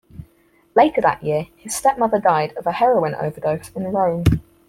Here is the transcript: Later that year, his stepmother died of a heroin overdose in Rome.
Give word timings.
Later 0.75 0.99
that 1.01 1.21
year, 1.23 1.45
his 1.57 1.75
stepmother 1.75 2.17
died 2.17 2.53
of 2.53 2.65
a 2.65 2.71
heroin 2.71 3.13
overdose 3.13 3.69
in 3.75 3.83
Rome. 3.91 4.23